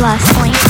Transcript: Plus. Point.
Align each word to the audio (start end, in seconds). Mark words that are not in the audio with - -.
Plus. 0.00 0.32
Point. 0.32 0.69